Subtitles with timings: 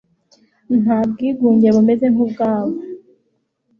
[0.81, 2.75] nta bwigunge bumeze nk'ubwabo